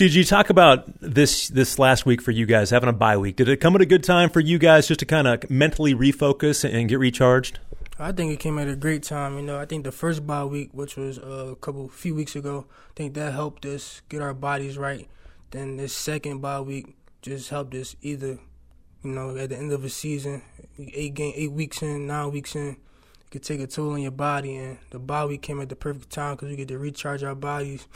Did 0.00 0.14
you 0.14 0.24
talk 0.24 0.48
about 0.48 0.86
this 1.02 1.48
this 1.48 1.78
last 1.78 2.06
week 2.06 2.22
for 2.22 2.30
you 2.30 2.46
guys 2.46 2.70
having 2.70 2.88
a 2.88 2.92
bye 2.94 3.18
week? 3.18 3.36
Did 3.36 3.50
it 3.50 3.58
come 3.58 3.74
at 3.74 3.82
a 3.82 3.84
good 3.84 4.02
time 4.02 4.30
for 4.30 4.40
you 4.40 4.58
guys 4.58 4.88
just 4.88 5.00
to 5.00 5.04
kind 5.04 5.28
of 5.28 5.50
mentally 5.50 5.94
refocus 5.94 6.64
and 6.64 6.88
get 6.88 6.98
recharged? 6.98 7.58
I 7.98 8.10
think 8.12 8.32
it 8.32 8.40
came 8.40 8.58
at 8.58 8.66
a 8.66 8.76
great 8.76 9.02
time. 9.02 9.36
You 9.36 9.42
know, 9.42 9.58
I 9.58 9.66
think 9.66 9.84
the 9.84 9.92
first 9.92 10.26
bye 10.26 10.46
week, 10.46 10.70
which 10.72 10.96
was 10.96 11.18
uh, 11.18 11.48
a 11.52 11.56
couple 11.56 11.86
few 11.90 12.14
weeks 12.14 12.34
ago, 12.34 12.64
I 12.70 12.92
think 12.96 13.12
that 13.12 13.34
helped 13.34 13.66
us 13.66 14.00
get 14.08 14.22
our 14.22 14.32
bodies 14.32 14.78
right. 14.78 15.06
Then 15.50 15.76
this 15.76 15.92
second 15.94 16.40
bye 16.40 16.62
week 16.62 16.96
just 17.20 17.50
helped 17.50 17.74
us 17.74 17.94
either, 18.00 18.38
you 19.04 19.10
know, 19.10 19.36
at 19.36 19.50
the 19.50 19.58
end 19.58 19.70
of 19.70 19.84
a 19.84 19.90
season, 19.90 20.40
eight 20.78 21.12
game, 21.12 21.34
eight 21.36 21.52
weeks 21.52 21.82
in, 21.82 22.06
nine 22.06 22.32
weeks 22.32 22.56
in, 22.56 22.68
it 22.68 23.30
could 23.30 23.42
take 23.42 23.60
a 23.60 23.66
toll 23.66 23.92
on 23.92 24.00
your 24.00 24.12
body. 24.12 24.56
And 24.56 24.78
the 24.92 24.98
bye 24.98 25.26
week 25.26 25.42
came 25.42 25.60
at 25.60 25.68
the 25.68 25.76
perfect 25.76 26.08
time 26.08 26.36
because 26.36 26.48
we 26.48 26.56
get 26.56 26.68
to 26.68 26.78
recharge 26.78 27.22
our 27.22 27.34
bodies 27.34 27.86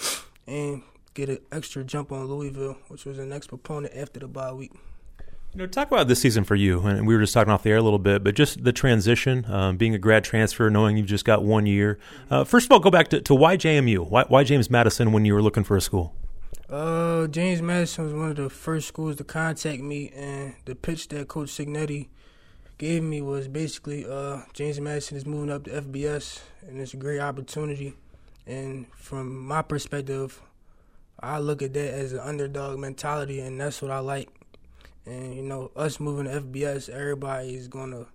and 0.46 0.82
get 1.14 1.28
an 1.28 1.38
extra 1.50 1.84
jump 1.84 2.12
on 2.12 2.26
Louisville, 2.26 2.76
which 2.88 3.04
was 3.04 3.16
the 3.16 3.24
next 3.24 3.46
proponent 3.46 3.94
after 3.96 4.20
the 4.20 4.28
bye 4.28 4.52
week. 4.52 4.72
You 5.54 5.58
know, 5.58 5.66
talk 5.68 5.86
about 5.86 6.08
this 6.08 6.20
season 6.20 6.42
for 6.42 6.56
you, 6.56 6.80
and 6.80 7.06
we 7.06 7.14
were 7.14 7.20
just 7.20 7.32
talking 7.32 7.52
off 7.52 7.62
the 7.62 7.70
air 7.70 7.76
a 7.76 7.82
little 7.82 8.00
bit, 8.00 8.24
but 8.24 8.34
just 8.34 8.64
the 8.64 8.72
transition, 8.72 9.46
um, 9.48 9.76
being 9.76 9.94
a 9.94 9.98
grad 9.98 10.24
transfer, 10.24 10.68
knowing 10.68 10.96
you've 10.96 11.06
just 11.06 11.24
got 11.24 11.44
one 11.44 11.64
year. 11.64 11.96
Uh, 12.28 12.42
first 12.42 12.66
of 12.66 12.72
all, 12.72 12.80
go 12.80 12.90
back 12.90 13.06
to, 13.08 13.20
to 13.20 13.36
why 13.36 13.56
JMU? 13.56 14.10
Why, 14.10 14.24
why, 14.26 14.42
James 14.42 14.68
Madison 14.68 15.12
when 15.12 15.24
you 15.24 15.32
were 15.32 15.42
looking 15.42 15.62
for 15.62 15.76
a 15.76 15.80
school? 15.80 16.12
Uh, 16.68 17.28
James 17.28 17.62
Madison 17.62 18.04
was 18.04 18.12
one 18.12 18.30
of 18.30 18.36
the 18.36 18.50
first 18.50 18.88
schools 18.88 19.14
to 19.14 19.22
contact 19.22 19.80
me, 19.80 20.10
and 20.16 20.56
the 20.64 20.74
pitch 20.74 21.06
that 21.08 21.28
Coach 21.28 21.50
Cignetti 21.50 22.08
gave 22.78 23.04
me 23.04 23.22
was 23.22 23.46
basically, 23.46 24.04
uh, 24.04 24.40
James 24.54 24.80
Madison 24.80 25.16
is 25.16 25.24
moving 25.24 25.50
up 25.50 25.64
to 25.64 25.70
FBS, 25.70 26.40
and 26.66 26.80
it's 26.80 26.94
a 26.94 26.96
great 26.96 27.20
opportunity. 27.20 27.94
And 28.44 28.86
from 28.96 29.46
my 29.46 29.62
perspective, 29.62 30.42
I 31.20 31.38
look 31.38 31.62
at 31.62 31.74
that 31.74 31.94
as 31.94 32.12
an 32.12 32.20
underdog 32.20 32.78
mentality, 32.78 33.40
and 33.40 33.60
that's 33.60 33.80
what 33.80 33.90
I 33.90 33.98
like. 33.98 34.28
And 35.06 35.34
you 35.34 35.42
know, 35.42 35.70
us 35.76 36.00
moving 36.00 36.26
to 36.26 36.40
FBS, 36.40 36.88
everybody's 36.88 37.68
gonna 37.68 38.06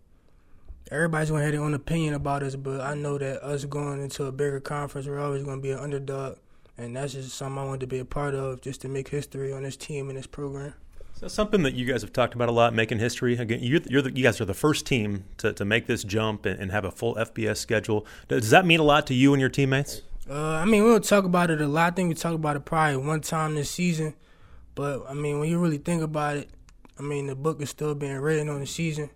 everybody's 0.92 1.30
gonna 1.30 1.44
have 1.44 1.52
their 1.52 1.62
own 1.62 1.74
opinion 1.74 2.14
about 2.14 2.44
us, 2.44 2.56
but 2.56 2.82
I 2.82 2.96
know 2.96 3.18
that 3.18 3.44
us 3.44 3.66
going 3.66 4.02
into 4.02 4.26
a 4.26 4.32
bigger 4.32 4.60
conference, 4.60 5.08
we're 5.08 5.20
always 5.20 5.44
gonna 5.44 5.62
be 5.62 5.72
an 5.72 5.80
underdog, 5.80 6.38
and 6.78 6.96
that's 6.96 7.14
just 7.14 7.36
something 7.36 7.60
I 7.60 7.66
wanted 7.66 7.82
to 7.82 7.88
be 7.88 8.00
a 8.00 8.06
part 8.06 8.34
of, 8.36 8.62
just 8.62 8.82
to 8.82 8.88
make 8.88 9.10
history 9.10 9.54
on 9.54 9.64
this 9.64 9.78
team 9.78 10.10
and 10.10 10.18
this 10.18 10.28
program. 10.28 10.74
So 11.20 11.28
something 11.28 11.64
that 11.64 11.74
you 11.74 11.86
guys 11.86 12.02
have 12.02 12.14
talked 12.14 12.34
about 12.34 12.48
a 12.48 12.54
lot, 12.54 12.74
making 12.74 13.00
history. 13.00 13.36
Again, 13.36 13.60
you're, 13.62 13.82
you're 13.90 14.02
the, 14.02 14.16
you 14.16 14.24
guys 14.24 14.40
are 14.40 14.46
the 14.46 14.54
first 14.54 14.86
team 14.86 15.26
to, 15.40 15.52
to 15.52 15.66
make 15.66 15.86
this 15.86 16.06
jump 16.06 16.46
and, 16.46 16.58
and, 16.58 16.72
have 16.72 16.86
a 16.86 16.92
full 16.92 17.16
FBS 17.16 17.58
schedule. 17.58 18.06
Does 18.30 18.52
that 18.52 18.66
mean 18.66 18.80
a 18.80 18.84
lot 18.84 19.06
to 19.08 19.14
you 19.14 19.34
and 19.34 19.42
your 19.42 19.50
teammates? 19.50 20.02
Uh, 20.30 20.58
I 20.58 20.66
mean, 20.66 20.84
we 20.84 20.92
don't 20.92 21.04
talk 21.04 21.26
about 21.26 21.50
it 21.50 21.60
a 21.60 21.68
lot. 21.68 21.94
I 21.94 21.96
think 21.96 22.10
we 22.10 22.14
talk 22.14 22.36
about 22.36 22.56
it 22.56 22.64
probably 22.64 22.98
one 22.98 23.22
time 23.22 23.56
this 23.56 23.72
season. 23.72 24.14
But 24.76 25.04
I 25.10 25.14
mean, 25.14 25.40
when 25.40 25.50
you 25.50 25.58
really 25.58 25.80
think 25.80 26.04
about 26.04 26.38
it, 26.38 26.50
I 27.00 27.02
mean, 27.02 27.28
the 27.28 27.36
book 27.36 27.62
is 27.62 27.70
still 27.72 27.96
being 27.96 28.16
written 28.18 28.48
on 28.48 28.60
the 28.60 28.68
season, 28.68 29.10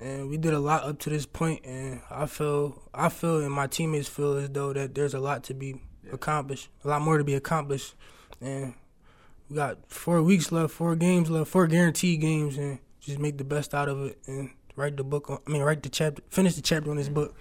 and 0.00 0.30
we 0.30 0.38
did 0.38 0.54
a 0.54 0.58
lot 0.58 0.84
up 0.84 0.98
to 1.00 1.10
this 1.10 1.26
point. 1.26 1.62
point, 1.62 1.74
and 1.74 2.00
I 2.10 2.26
feel, 2.26 2.82
I 2.94 3.10
feel, 3.10 3.40
and 3.40 3.52
my 3.52 3.66
teammates 3.66 4.08
feel 4.08 4.38
as 4.38 4.48
though 4.48 4.72
that 4.72 4.94
there's 4.94 5.14
a 5.14 5.20
lot 5.20 5.44
to 5.44 5.54
be 5.54 5.82
accomplished, 6.12 6.68
a 6.84 6.88
lot 6.88 7.02
more 7.02 7.18
to 7.18 7.24
be 7.24 7.34
accomplished, 7.34 7.94
and 8.40 8.74
we 9.50 9.56
got 9.56 9.78
four 9.88 10.22
weeks 10.22 10.50
left, 10.50 10.72
four 10.72 10.96
games 10.96 11.28
left, 11.28 11.50
four 11.50 11.66
guaranteed 11.66 12.20
games, 12.20 12.56
and 12.56 12.78
just 13.00 13.18
make 13.18 13.36
the 13.36 13.44
best 13.44 13.74
out 13.74 13.88
of 13.88 14.00
it 14.06 14.18
and 14.26 14.50
write 14.76 14.96
the 14.96 15.04
book. 15.04 15.28
On, 15.28 15.38
I 15.46 15.50
mean, 15.50 15.62
write 15.62 15.82
the 15.82 15.90
chapter, 15.90 16.22
finish 16.30 16.54
the 16.54 16.62
chapter 16.62 16.90
on 16.90 16.96
this 16.96 17.08
book. 17.08 17.36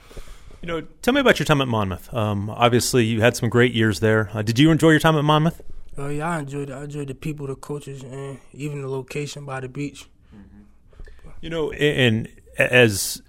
You 0.64 0.68
know, 0.68 0.82
tell 1.02 1.14
me 1.14 1.20
about 1.20 1.40
your 1.40 1.46
time 1.46 1.60
at 1.60 1.68
Monmouth. 1.68 2.14
Um, 2.14 2.50
obviously, 2.50 3.04
you 3.04 3.20
had 3.20 3.36
some 3.36 3.50
great 3.50 3.74
years 3.74 4.00
there. 4.00 4.30
Uh, 4.34 4.42
did 4.42 4.58
you 4.58 4.72
enjoy 4.72 4.92
your 4.92 5.00
time 5.02 5.18
at 5.18 5.26
Monmouth? 5.26 5.62
Oh 5.98 6.08
yeah, 6.08 6.30
I 6.30 6.40
enjoyed 6.40 6.70
it. 6.70 6.74
I 6.74 6.86
enjoyed 6.86 7.10
the 7.10 7.16
people, 7.16 7.48
the 7.48 7.56
coaches, 7.56 8.02
and 8.02 8.40
even 8.54 8.82
the 8.82 8.88
location 8.88 9.44
by 9.44 9.60
the 9.60 9.68
beach. 9.68 10.08
Mm-hmm. 10.34 11.30
You 11.42 11.50
know, 11.50 11.72
and 11.74 12.30
as 12.58 13.22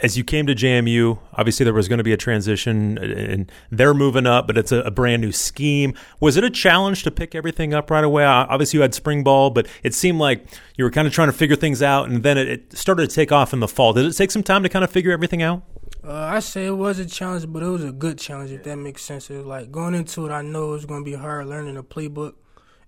as 0.00 0.16
you 0.16 0.24
came 0.24 0.46
to 0.46 0.54
JMU, 0.54 1.18
obviously 1.34 1.64
there 1.64 1.74
was 1.74 1.86
going 1.86 1.98
to 1.98 2.04
be 2.04 2.14
a 2.14 2.16
transition, 2.16 2.96
and 2.96 3.52
they're 3.70 3.92
moving 3.92 4.26
up, 4.26 4.46
but 4.46 4.56
it's 4.56 4.72
a, 4.72 4.78
a, 4.78 4.90
brand 4.90 5.20
new 5.20 5.32
scheme. 5.32 5.92
Was 6.18 6.38
it 6.38 6.44
a 6.44 6.48
challenge 6.48 7.02
to 7.02 7.10
pick 7.10 7.34
everything 7.34 7.74
up 7.74 7.90
right 7.90 8.02
away? 8.02 8.24
Obviously, 8.24 8.78
you 8.78 8.82
had 8.82 8.94
spring 8.94 9.22
ball, 9.22 9.50
but 9.50 9.68
it 9.82 9.92
seemed 9.92 10.18
like 10.18 10.46
you 10.78 10.84
were 10.84 10.90
kind 10.90 11.06
of 11.06 11.12
trying 11.12 11.28
to 11.28 11.34
figure 11.34 11.56
things 11.56 11.82
out, 11.82 12.08
and 12.08 12.22
then 12.22 12.38
it, 12.38 12.48
it 12.48 12.72
started 12.72 13.10
to 13.10 13.14
take 13.14 13.30
off 13.30 13.52
in 13.52 13.60
the 13.60 13.68
fall. 13.68 13.92
Did 13.92 14.06
it 14.06 14.14
take 14.14 14.30
some 14.30 14.42
time 14.42 14.62
to 14.62 14.70
kind 14.70 14.82
of 14.82 14.90
figure 14.90 15.12
everything 15.12 15.42
out? 15.42 15.62
Uh, 16.02 16.12
I 16.12 16.40
say 16.40 16.66
it 16.66 16.70
was 16.70 16.98
a 16.98 17.04
challenge, 17.04 17.46
but 17.46 17.62
it 17.62 17.68
was 17.68 17.84
a 17.84 17.92
good 17.92 18.18
challenge 18.18 18.50
if 18.52 18.62
that 18.62 18.76
makes 18.76 19.02
sense. 19.02 19.28
It 19.28 19.36
was 19.36 19.46
like 19.46 19.70
going 19.70 19.94
into 19.94 20.26
it, 20.26 20.30
I 20.30 20.40
know 20.40 20.72
it's 20.72 20.86
going 20.86 21.04
to 21.04 21.10
be 21.10 21.16
hard 21.16 21.46
learning 21.46 21.74
the 21.74 21.84
playbook 21.84 22.34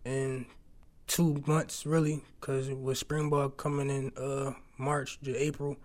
in 0.05 0.47
two 1.07 1.43
months, 1.47 1.85
really, 1.85 2.23
because 2.41 2.71
with 2.71 2.97
spring 2.97 3.29
ball 3.29 3.51
coming 3.51 3.91
in 3.91 4.13
uh, 4.17 4.55
March 4.79 5.21
to 5.25 5.37
April, 5.37 5.77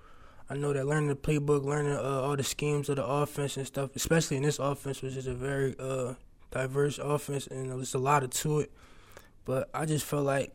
I 0.49 0.55
know 0.55 0.71
that 0.71 0.85
learning 0.85 1.09
the 1.09 1.17
playbook, 1.17 1.65
learning 1.65 1.97
uh, 1.97 2.21
all 2.21 2.37
the 2.37 2.43
schemes 2.43 2.87
of 2.87 2.95
the 2.95 3.05
offense 3.05 3.57
and 3.57 3.67
stuff, 3.67 3.89
especially 3.97 4.37
in 4.37 4.43
this 4.43 4.57
offense, 4.57 5.01
which 5.01 5.17
is 5.17 5.27
a 5.27 5.33
very 5.33 5.75
uh, 5.77 6.13
diverse 6.51 6.97
offense 6.97 7.47
and 7.47 7.71
there's 7.71 7.93
a 7.93 7.99
lot 7.99 8.23
of 8.23 8.29
to 8.29 8.61
it. 8.61 8.71
But 9.43 9.69
I 9.73 9.85
just 9.85 10.05
felt 10.05 10.25
like 10.25 10.53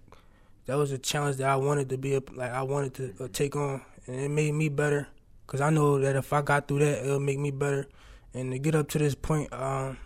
that 0.65 0.77
was 0.77 0.91
a 0.91 0.99
challenge 0.99 1.37
that 1.37 1.51
I 1.51 1.57
wanted 1.57 1.91
to 1.91 1.99
be 1.99 2.19
like 2.19 2.51
I 2.51 2.63
wanted 2.63 2.95
to 2.95 3.25
uh, 3.25 3.29
take 3.31 3.57
on, 3.57 3.83
and 4.07 4.17
it 4.17 4.31
made 4.31 4.55
me 4.55 4.71
better 4.71 5.09
because 5.47 5.61
I 5.61 5.71
know 5.71 5.99
that 5.99 6.17
if 6.17 6.33
I 6.33 6.43
got 6.43 6.69
through 6.69 6.81
that, 6.81 7.05
it'll 7.05 7.21
make 7.21 7.39
me 7.39 7.51
better. 7.51 7.87
And 8.35 8.53
to 8.53 8.59
get 8.59 8.75
up 8.75 8.89
to 8.91 8.99
this 8.99 9.15
point, 9.15 9.53
um, 9.53 9.99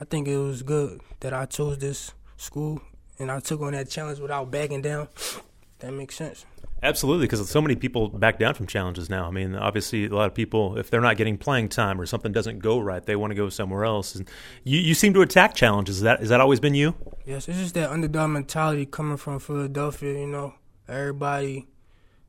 I 0.00 0.04
think 0.04 0.28
it 0.28 0.38
was 0.38 0.62
good 0.62 1.00
that 1.20 1.32
I 1.32 1.46
chose 1.46 1.78
this 1.78 2.12
school 2.36 2.80
and 3.18 3.30
I 3.30 3.40
took 3.40 3.60
on 3.60 3.72
that 3.72 3.88
challenge 3.88 4.18
without 4.18 4.50
backing 4.50 4.82
down. 4.82 5.08
That 5.80 5.92
makes 5.92 6.16
sense. 6.16 6.46
Absolutely, 6.82 7.26
because 7.26 7.48
so 7.50 7.60
many 7.60 7.76
people 7.76 8.08
back 8.08 8.38
down 8.38 8.54
from 8.54 8.66
challenges 8.66 9.10
now. 9.10 9.26
I 9.26 9.30
mean, 9.30 9.54
obviously, 9.54 10.06
a 10.06 10.08
lot 10.08 10.26
of 10.26 10.34
people, 10.34 10.78
if 10.78 10.88
they're 10.88 11.02
not 11.02 11.18
getting 11.18 11.36
playing 11.36 11.68
time 11.68 12.00
or 12.00 12.06
something 12.06 12.32
doesn't 12.32 12.60
go 12.60 12.78
right, 12.78 13.04
they 13.04 13.14
want 13.14 13.30
to 13.30 13.34
go 13.34 13.50
somewhere 13.50 13.84
else. 13.84 14.14
And 14.14 14.26
you, 14.64 14.78
you 14.78 14.94
seem 14.94 15.12
to 15.12 15.20
attack 15.20 15.54
challenges. 15.54 15.96
Is 15.96 16.02
that 16.02 16.22
is 16.22 16.30
that 16.30 16.40
always 16.40 16.60
been 16.60 16.74
you? 16.74 16.94
Yes, 17.26 17.46
it's 17.48 17.58
just 17.58 17.74
that 17.74 17.90
underdog 17.90 18.30
mentality 18.30 18.86
coming 18.86 19.18
from 19.18 19.38
Philadelphia. 19.38 20.18
You 20.18 20.26
know, 20.26 20.54
everybody, 20.88 21.66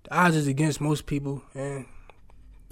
the 0.03 0.13
odds 0.13 0.35
is 0.35 0.47
against 0.47 0.81
most 0.81 1.05
people, 1.05 1.41
and 1.53 1.85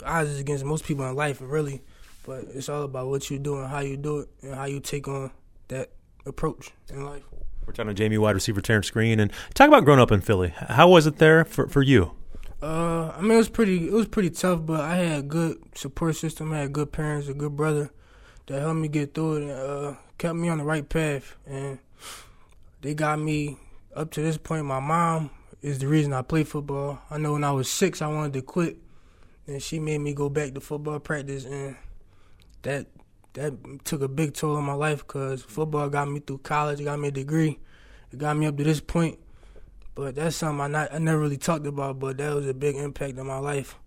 odds 0.05 0.29
is 0.29 0.39
against 0.39 0.63
most 0.63 0.85
people 0.85 1.07
in 1.07 1.16
life, 1.16 1.39
really. 1.41 1.81
But 2.25 2.45
it's 2.53 2.69
all 2.69 2.83
about 2.83 3.07
what 3.07 3.29
you 3.29 3.38
do 3.38 3.57
and 3.59 3.67
how 3.67 3.79
you 3.79 3.97
do 3.97 4.19
it 4.19 4.29
and 4.41 4.55
how 4.55 4.66
you 4.66 4.79
take 4.79 5.07
on 5.07 5.31
that 5.67 5.91
approach 6.25 6.71
in 6.89 7.05
life. 7.05 7.23
We're 7.66 7.73
talking 7.73 7.95
to 7.95 8.03
JMU 8.03 8.19
wide 8.19 8.35
receiver 8.35 8.61
Terrence 8.61 8.89
Green 8.89 9.19
and 9.19 9.31
talk 9.53 9.67
about 9.67 9.85
growing 9.85 9.99
up 9.99 10.11
in 10.11 10.21
Philly. 10.21 10.53
How 10.55 10.88
was 10.88 11.07
it 11.07 11.17
there 11.17 11.45
for, 11.45 11.67
for 11.67 11.81
you? 11.81 12.11
Uh, 12.61 13.11
I 13.16 13.21
mean, 13.21 13.31
it 13.31 13.38
was 13.38 13.49
pretty. 13.49 13.88
It 13.88 13.93
was 13.93 14.07
pretty 14.07 14.29
tough, 14.29 14.66
but 14.66 14.81
I 14.81 14.95
had 14.95 15.19
a 15.19 15.23
good 15.23 15.57
support 15.75 16.16
system. 16.16 16.53
I 16.53 16.59
had 16.59 16.73
good 16.73 16.91
parents, 16.91 17.27
a 17.27 17.33
good 17.33 17.55
brother 17.55 17.91
that 18.47 18.61
helped 18.61 18.79
me 18.79 18.87
get 18.87 19.13
through 19.13 19.37
it 19.37 19.41
and 19.43 19.51
uh, 19.51 19.93
kept 20.17 20.35
me 20.35 20.47
on 20.49 20.59
the 20.59 20.63
right 20.63 20.87
path. 20.87 21.35
And 21.45 21.79
they 22.81 22.93
got 22.93 23.19
me 23.19 23.57
up 23.95 24.11
to 24.11 24.22
this 24.22 24.37
point. 24.37 24.66
My 24.66 24.79
mom 24.79 25.31
is 25.61 25.79
the 25.79 25.87
reason 25.87 26.13
I 26.13 26.22
play 26.22 26.43
football. 26.43 26.99
I 27.09 27.17
know 27.17 27.33
when 27.33 27.43
I 27.43 27.51
was 27.51 27.69
six, 27.69 28.01
I 28.01 28.07
wanted 28.07 28.33
to 28.33 28.41
quit, 28.41 28.77
and 29.47 29.61
she 29.61 29.79
made 29.79 30.00
me 30.00 30.13
go 30.13 30.29
back 30.29 30.53
to 30.53 30.61
football 30.61 31.00
practice, 31.00 31.45
and 31.45 31.75
that 32.63 32.88
that 33.33 33.53
took 33.83 34.01
a 34.01 34.07
big 34.07 34.33
toll 34.33 34.56
on 34.56 34.63
my 34.63 34.73
life 34.73 35.06
because 35.06 35.44
football 35.44 35.89
got 35.89 36.09
me 36.09 36.19
through 36.19 36.39
college, 36.39 36.83
got 36.83 37.00
me 37.00 37.09
a 37.09 37.11
degree, 37.11 37.59
it 38.11 38.17
got 38.17 38.38
me 38.38 38.45
up 38.45 38.57
to 38.57 38.63
this 38.63 38.79
point. 38.79 39.19
But 39.94 40.16
that's 40.16 40.35
something 40.35 40.61
I 40.61 40.67
not 40.67 40.94
I 40.94 40.97
never 40.97 41.19
really 41.19 41.38
talked 41.38 41.67
about, 41.67 42.00
but 42.00 42.17
that 42.17 42.34
was 42.34 42.47
a 42.47 42.53
big 42.53 42.75
impact 42.75 43.17
on 43.19 43.28
my 43.28 43.39
life, 43.39 43.78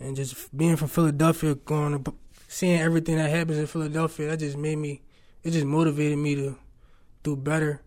and 0.00 0.16
just 0.16 0.56
being 0.56 0.76
from 0.76 0.88
Philadelphia, 0.88 1.54
going 1.54 2.02
to 2.02 2.14
seeing 2.48 2.80
everything 2.80 3.16
that 3.16 3.30
happens 3.30 3.58
in 3.58 3.66
Philadelphia, 3.66 4.28
that 4.28 4.38
just 4.38 4.56
made 4.56 4.76
me, 4.76 5.02
it 5.42 5.50
just 5.50 5.66
motivated 5.66 6.18
me 6.18 6.36
to 6.36 6.56
do 7.22 7.36
better, 7.36 7.82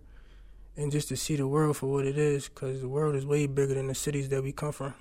and 0.76 0.92
just 0.92 1.08
to 1.08 1.16
see 1.16 1.36
the 1.36 1.48
world 1.48 1.78
for 1.78 1.88
what 1.92 2.06
it 2.06 2.18
is, 2.18 2.50
because 2.50 2.82
the 2.82 2.90
world 2.90 3.16
is 3.16 3.26
way 3.26 3.48
bigger 3.48 3.76
than 3.76 3.88
the 3.88 3.96
cities 3.96 4.30
that 4.30 4.44
we 4.44 4.52
come 4.52 4.72
from. 4.72 4.94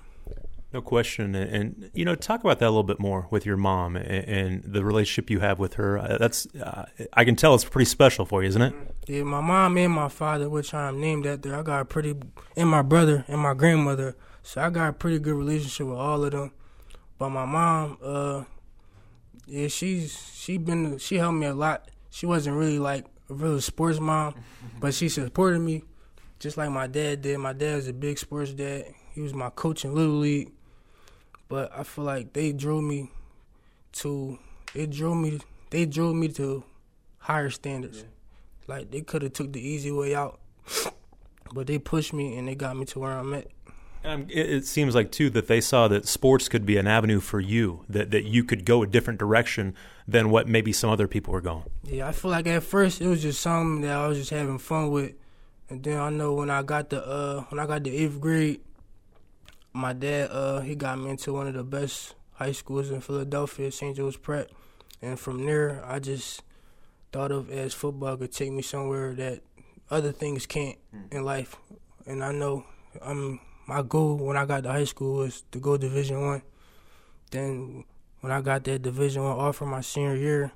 No 0.73 0.81
question, 0.81 1.33
and, 1.33 1.49
and, 1.49 1.91
you 1.93 2.03
know, 2.03 2.13
talk 2.13 2.41
about 2.41 2.59
that 2.59 2.65
a 2.65 2.69
little 2.69 2.83
bit 2.83 2.99
more 2.99 3.27
with 3.31 3.45
your 3.45 3.55
mom 3.55 3.95
and, 3.95 4.05
and 4.05 4.63
the 4.65 4.83
relationship 4.83 5.29
you 5.29 5.39
have 5.39 5.59
with 5.59 5.75
her. 5.75 5.97
Uh, 5.97 6.17
that's 6.17 6.45
uh, 6.57 6.85
I 7.13 7.23
can 7.23 7.37
tell 7.37 7.55
it's 7.55 7.63
pretty 7.63 7.89
special 7.89 8.25
for 8.25 8.43
you, 8.43 8.49
isn't 8.49 8.61
it? 8.61 8.75
Yeah, 9.07 9.23
my 9.23 9.39
mom 9.39 9.77
and 9.77 9.93
my 9.93 10.09
father, 10.09 10.49
which 10.49 10.73
I'm 10.73 10.99
named 10.99 11.25
after, 11.25 11.55
I 11.55 11.61
got 11.63 11.79
a 11.79 11.85
pretty, 11.85 12.15
and 12.57 12.69
my 12.69 12.81
brother 12.81 13.23
and 13.29 13.39
my 13.39 13.53
grandmother, 13.53 14.17
so 14.43 14.61
I 14.61 14.69
got 14.69 14.89
a 14.89 14.93
pretty 14.93 15.19
good 15.19 15.35
relationship 15.35 15.87
with 15.87 15.97
all 15.97 16.21
of 16.25 16.31
them. 16.31 16.51
But 17.17 17.29
my 17.29 17.45
mom, 17.45 17.97
uh, 18.03 18.43
yeah, 19.45 19.69
she's 19.69 20.33
she 20.35 20.57
been 20.57 20.97
she 20.97 21.15
helped 21.15 21.37
me 21.37 21.45
a 21.45 21.53
lot. 21.53 21.89
She 22.09 22.25
wasn't 22.25 22.57
really 22.57 22.79
like 22.79 23.05
a 23.29 23.33
real 23.33 23.61
sports 23.61 24.01
mom, 24.01 24.35
but 24.81 24.93
she 24.93 25.07
supported 25.07 25.59
me, 25.59 25.83
just 26.39 26.57
like 26.57 26.71
my 26.71 26.87
dad 26.87 27.21
did. 27.21 27.37
My 27.37 27.53
dad 27.53 27.77
was 27.77 27.87
a 27.87 27.93
big 27.93 28.17
sports 28.17 28.51
dad. 28.51 28.93
He 29.13 29.21
was 29.21 29.33
my 29.33 29.49
coach 29.49 29.85
in 29.85 29.95
little 29.95 30.17
league 30.17 30.51
but 31.49 31.71
I 31.77 31.83
feel 31.83 32.05
like 32.05 32.33
they 32.33 32.51
drew 32.51 32.81
me 32.81 33.11
to 33.93 34.37
it 34.73 34.91
drew 34.91 35.15
me 35.15 35.39
they 35.69 35.85
drew 35.85 36.13
me 36.13 36.27
to 36.29 36.63
higher 37.19 37.49
standards. 37.49 38.05
Like 38.67 38.91
they 38.91 39.01
could 39.01 39.21
have 39.21 39.33
took 39.33 39.53
the 39.53 39.61
easy 39.61 39.91
way 39.91 40.13
out, 40.13 40.39
but 41.53 41.67
they 41.67 41.79
pushed 41.79 42.13
me 42.13 42.37
and 42.37 42.47
they 42.47 42.55
got 42.55 42.75
me 42.75 42.85
to 42.85 42.99
where 42.99 43.13
I'm 43.13 43.33
at. 43.33 43.47
Um, 44.03 44.27
it, 44.29 44.49
it, 44.49 44.65
seems 44.65 44.95
like 44.95 45.11
too 45.11 45.29
that 45.31 45.47
they 45.47 45.59
saw 45.59 45.87
that 45.89 46.07
sports 46.07 46.47
could 46.47 46.65
be 46.65 46.77
an 46.77 46.87
avenue 46.87 47.19
for 47.19 47.39
you, 47.39 47.83
that 47.89 48.11
that 48.11 48.23
you 48.25 48.43
could 48.43 48.63
go 48.63 48.83
a 48.83 48.87
different 48.87 49.19
direction 49.19 49.73
than 50.07 50.29
what 50.29 50.47
maybe 50.47 50.71
some 50.71 50.89
other 50.89 51.07
people 51.07 51.33
were 51.33 51.41
going. 51.41 51.63
Yeah, 51.83 52.07
I 52.07 52.11
feel 52.11 52.31
like 52.31 52.47
at 52.47 52.63
first 52.63 53.01
it 53.01 53.07
was 53.07 53.21
just 53.21 53.41
something 53.41 53.81
that 53.81 53.97
I 53.97 54.07
was 54.07 54.17
just 54.17 54.29
having 54.29 54.59
fun 54.59 54.91
with, 54.91 55.13
and 55.69 55.83
then 55.83 55.97
I 55.99 56.09
know 56.09 56.33
when 56.33 56.49
I 56.49 56.61
got 56.61 56.89
the 56.89 57.05
uh, 57.05 57.41
when 57.49 57.59
I 57.59 57.65
got 57.65 57.83
the 57.83 57.95
eighth 57.95 58.21
grade, 58.21 58.61
my 59.77 59.93
dad 59.93 60.29
uh, 60.31 60.61
he 60.61 60.75
got 60.75 60.99
me 60.99 61.11
into 61.11 61.33
one 61.33 61.47
of 61.47 61.53
the 61.53 61.63
best 61.63 62.15
high 62.33 62.51
schools 62.51 62.89
in 62.89 63.01
Philadelphia, 63.01 63.71
St. 63.71 63.95
Joe's 63.95 64.17
Prep, 64.17 64.49
and 65.01 65.19
from 65.19 65.45
there 65.45 65.83
I 65.85 65.99
just 65.99 66.43
thought 67.11 67.31
of 67.31 67.49
as 67.51 67.73
football 67.73 68.17
could 68.17 68.31
take 68.31 68.51
me 68.51 68.61
somewhere 68.61 69.13
that 69.13 69.41
other 69.89 70.11
things 70.11 70.45
can't 70.45 70.77
mm. 70.93 71.13
in 71.13 71.23
life, 71.23 71.55
and 72.05 72.23
I 72.23 72.31
know 72.31 72.65
I'm 73.01 73.39
my 73.67 73.81
goal 73.81 74.15
when 74.15 74.37
I 74.37 74.45
got 74.45 74.63
to 74.63 74.71
high 74.71 74.85
school 74.85 75.17
was 75.17 75.43
to 75.51 75.59
go 75.59 75.77
Division 75.77 76.21
One. 76.21 76.41
Then 77.31 77.83
when 78.21 78.31
I 78.31 78.41
got 78.41 78.63
that 78.63 78.81
Division 78.81 79.23
One 79.23 79.37
offer 79.37 79.65
my 79.65 79.81
senior 79.81 80.15
year, 80.15 80.51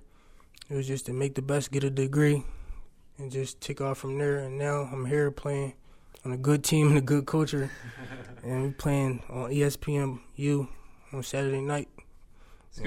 it 0.69 0.75
was 0.75 0.87
just 0.87 1.05
to 1.07 1.13
make 1.13 1.35
the 1.35 1.41
best, 1.41 1.71
get 1.71 1.83
a 1.83 1.89
degree, 1.89 2.43
and 3.17 3.31
just 3.31 3.59
take 3.59 3.81
off 3.81 3.99
from 3.99 4.17
there. 4.17 4.39
And 4.39 4.57
now 4.57 4.89
I'm 4.91 5.05
here 5.05 5.29
playing 5.29 5.73
on 6.25 6.31
a 6.31 6.37
good 6.37 6.63
team 6.63 6.89
and 6.89 6.97
a 6.97 7.01
good 7.01 7.25
culture, 7.25 7.71
and 8.43 8.63
we're 8.63 8.71
playing 8.71 9.23
on 9.29 9.49
ESPN 9.49 10.19
U 10.35 10.67
on 11.13 11.23
Saturday 11.23 11.61
night. 11.61 11.89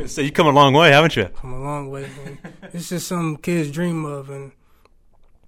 So 0.07 0.23
you 0.23 0.33
come 0.33 0.47
a 0.47 0.51
long 0.51 0.73
way, 0.73 0.91
haven't 0.91 1.15
you? 1.17 1.27
Come 1.27 1.53
a 1.53 1.63
long 1.63 1.91
way. 1.91 2.09
it's 2.73 2.89
just 2.89 3.07
some 3.07 3.37
kids 3.37 3.71
dream 3.71 4.05
of, 4.05 4.31
and 4.31 4.53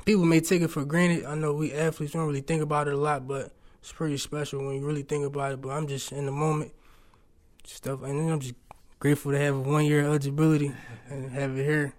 people 0.04 0.24
may 0.24 0.40
take 0.40 0.62
it 0.62 0.68
for 0.68 0.84
granted. 0.84 1.24
I 1.24 1.34
know 1.34 1.54
we 1.54 1.72
athletes 1.72 2.12
don't 2.12 2.26
really 2.26 2.42
think 2.42 2.62
about 2.62 2.88
it 2.88 2.94
a 2.94 2.98
lot, 2.98 3.26
but 3.26 3.52
it's 3.80 3.92
pretty 3.92 4.18
special 4.18 4.64
when 4.64 4.76
you 4.76 4.86
really 4.86 5.02
think 5.02 5.24
about 5.24 5.52
it. 5.52 5.62
But 5.62 5.70
I'm 5.70 5.86
just 5.86 6.12
in 6.12 6.26
the 6.26 6.32
moment, 6.32 6.72
stuff, 7.64 8.02
and 8.02 8.18
then 8.20 8.30
I'm 8.30 8.40
just 8.40 8.54
grateful 8.98 9.32
to 9.32 9.38
have 9.38 9.58
one 9.58 9.84
year 9.84 10.04
eligibility 10.04 10.72
and 11.08 11.30
have 11.30 11.56
it 11.56 11.64
here. 11.64 11.94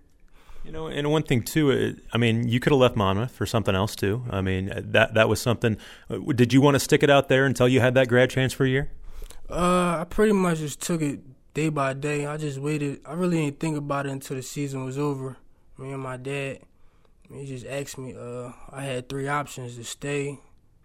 You 0.67 0.73
know, 0.73 0.87
and 0.87 1.09
one 1.09 1.23
thing 1.23 1.43
too, 1.43 1.95
I 2.11 2.17
mean, 2.17 2.49
you 2.49 2.59
could 2.59 2.73
have 2.73 2.79
left 2.81 2.97
Monmouth 2.97 3.31
for 3.31 3.45
something 3.45 3.73
else 3.73 3.95
too. 3.95 4.25
I 4.29 4.41
mean, 4.41 4.69
that 4.75 5.13
that 5.13 5.29
was 5.29 5.39
something. 5.39 5.77
Uh, 6.09 6.17
did 6.33 6.51
you 6.51 6.59
want 6.59 6.75
to 6.75 6.79
stick 6.81 7.03
it 7.03 7.09
out 7.09 7.29
there 7.29 7.45
until 7.45 7.69
you 7.69 7.79
had 7.79 7.93
that 7.93 8.09
grad 8.09 8.29
transfer 8.29 8.65
year? 8.65 8.91
Uh, 9.49 9.99
I 10.01 10.05
pretty 10.09 10.33
much 10.33 10.57
just 10.57 10.81
took 10.81 11.01
it 11.01 11.21
day 11.53 11.69
by 11.69 11.93
day. 11.93 12.25
I 12.25 12.35
just 12.35 12.59
waited. 12.59 12.99
I 13.05 13.13
really 13.13 13.45
didn't 13.45 13.61
think 13.61 13.77
about 13.77 14.07
it 14.07 14.09
until 14.09 14.35
the 14.35 14.43
season 14.43 14.83
was 14.83 14.97
over. 14.97 15.37
Me 15.77 15.93
and 15.93 16.03
my 16.03 16.17
dad, 16.17 16.59
he 17.31 17.45
just 17.45 17.65
asked 17.65 17.97
me. 17.97 18.13
Uh, 18.13 18.51
I 18.69 18.83
had 18.83 19.07
three 19.07 19.29
options: 19.29 19.77
to 19.77 19.85
stay, 19.85 20.37